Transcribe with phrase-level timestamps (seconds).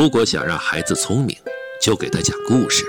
[0.00, 1.36] 如果想让孩子聪明，
[1.78, 2.86] 就给他讲故事；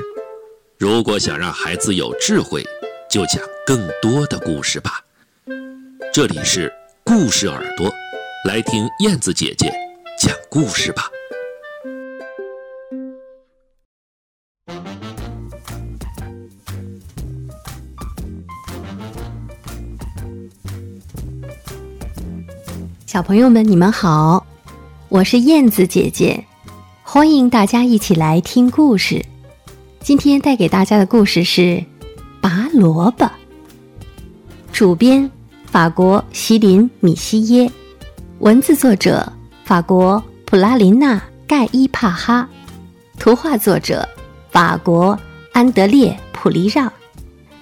[0.77, 2.65] 如果想让孩子有智慧，
[3.09, 5.04] 就讲更多的故事吧。
[6.13, 6.71] 这里是
[7.04, 7.91] 故事耳朵，
[8.47, 9.70] 来听燕子姐姐
[10.18, 11.11] 讲故事吧。
[23.05, 24.48] 小朋友们，你们好，
[25.09, 26.45] 我是燕子姐姐，
[27.13, 29.25] 欢迎大家一起来听故事。
[29.99, 31.61] 今天带给大家的故事是
[32.39, 33.25] 《拔萝卜》，
[34.71, 35.29] 主编
[35.65, 37.70] 法国席琳米西耶，
[38.39, 39.29] 文字作者
[39.65, 42.47] 法国普拉琳娜盖伊帕哈，
[43.20, 44.07] 图画作者
[44.49, 45.20] 法国
[45.51, 46.89] 安德烈普利让，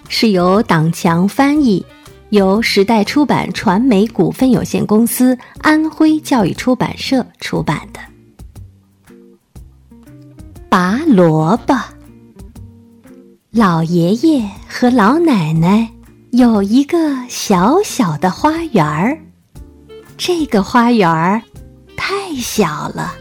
[0.09, 1.83] 是由党强翻译。
[2.29, 7.99] 由时代出版传媒股份有限公司、安徽教育出版社出版的
[10.69, 11.73] 《拔萝卜》。
[13.49, 15.89] 老爷爷和老奶奶
[16.31, 19.17] 有一个小小的花园儿，
[20.15, 21.41] 这个花园儿
[21.97, 23.15] 太小了，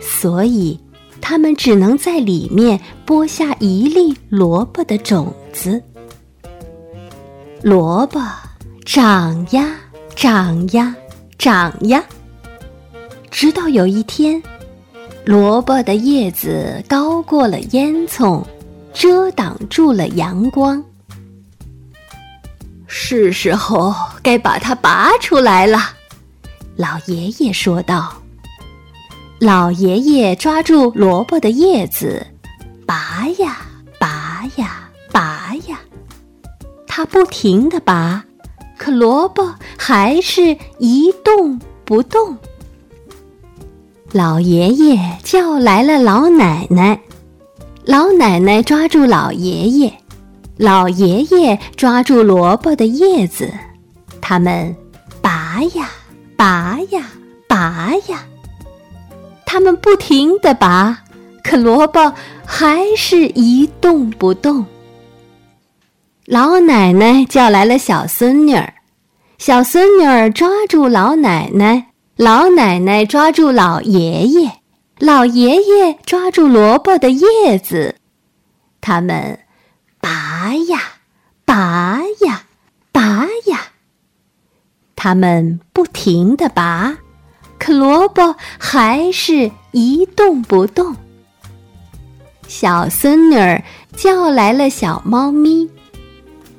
[0.00, 0.76] 所以
[1.20, 5.80] 他们只能在里面播下一粒萝卜的种子。
[7.62, 8.20] 萝卜
[8.84, 9.76] 长呀
[10.16, 10.92] 长呀
[11.38, 12.02] 长呀，
[13.30, 14.42] 直到有一天，
[15.24, 18.44] 萝卜的叶子高过了烟囱，
[18.92, 20.84] 遮挡住了阳光。
[22.86, 25.78] 是时候该把它拔出来了，
[26.76, 28.12] 老爷爷说道。
[29.40, 32.26] 老爷爷抓住萝卜的叶子，
[32.86, 33.56] 拔呀
[33.98, 35.80] 拔呀拔呀。
[36.86, 38.22] 他不停地拔，
[38.76, 42.36] 可萝卜还是一动不动。
[44.14, 46.96] 老爷爷叫来了老奶奶，
[47.84, 49.92] 老奶奶抓住老爷爷，
[50.56, 53.52] 老爷爷抓住萝卜的叶子，
[54.20, 54.72] 他们
[55.20, 55.90] 拔呀
[56.36, 57.02] 拔呀
[57.48, 58.24] 拔呀，
[59.44, 60.96] 他们不停地拔，
[61.42, 62.14] 可萝卜
[62.46, 64.64] 还是一动不动。
[66.24, 68.74] 老奶奶叫来了小孙女儿，
[69.38, 74.52] 小孙女儿抓住老奶奶，老奶奶抓住老爷爷，
[74.98, 77.96] 老爷爷抓住萝卜的叶子，
[78.80, 79.40] 他们
[80.00, 80.80] 拔呀
[81.44, 82.44] 拔呀
[82.92, 83.72] 拔呀，
[84.94, 86.98] 他们不停地拔，
[87.58, 90.94] 可萝卜还是一动不动。
[92.46, 93.60] 小孙女儿
[93.96, 95.68] 叫来了小猫咪。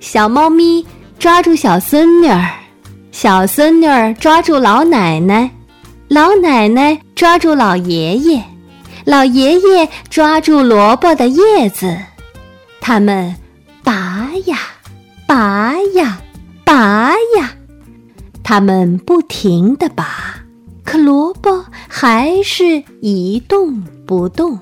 [0.01, 0.85] 小猫咪
[1.17, 2.45] 抓住小孙女儿，
[3.15, 5.49] 小孙女儿抓住老奶奶，
[6.09, 8.43] 老奶奶抓住老爷爷，
[9.05, 11.97] 老爷爷抓住萝卜的叶子，
[12.81, 13.33] 他们
[13.85, 14.57] 拔呀
[15.25, 16.19] 拔呀
[16.65, 17.53] 拔呀，
[18.43, 20.35] 他们不停地拔，
[20.83, 24.59] 可萝卜还是一动不动。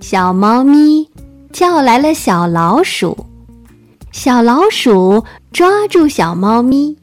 [0.00, 1.08] 小猫咪
[1.52, 3.27] 叫来了小老鼠。
[4.18, 6.98] 小老鼠抓住小猫咪，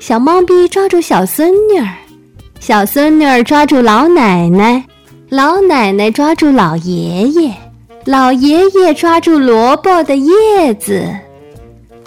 [0.00, 1.86] 小猫咪抓住小孙女儿，
[2.60, 4.82] 小孙女儿抓住老奶奶，
[5.28, 7.52] 老奶奶抓住老爷爷，
[8.06, 11.06] 老爷爷抓住萝卜的叶子，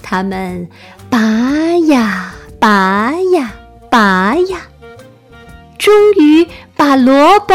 [0.01, 0.67] 他们
[1.11, 1.19] 拔
[1.85, 3.53] 呀拔呀
[3.87, 4.61] 拔呀，
[5.77, 6.43] 终于
[6.75, 7.53] 把萝卜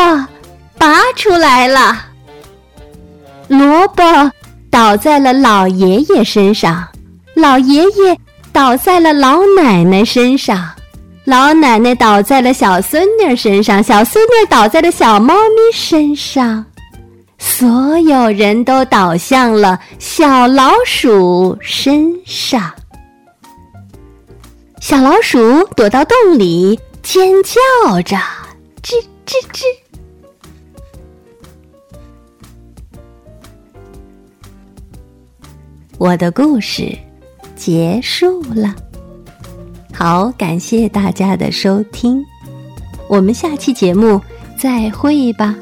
[0.79, 1.97] 拔出来了，
[3.49, 4.05] 萝卜。
[4.75, 6.85] 倒在了老爷爷身上，
[7.37, 8.19] 老爷爷
[8.53, 10.69] 倒在了老奶奶身上，
[11.25, 16.67] 老奶奶倒在了小孙女身上，小孙女倒在了小猫咪身上，
[17.39, 22.69] 所有人都倒向了小老鼠身上。
[24.81, 28.17] 小老鼠躲到洞里，尖叫着，
[28.83, 28.95] 吱
[29.25, 29.84] 吱吱。
[35.99, 36.97] 我的故事
[37.55, 38.75] 结束了，
[39.93, 42.23] 好，感谢大家的收听，
[43.09, 44.21] 我们下期节目
[44.59, 45.55] 再会吧。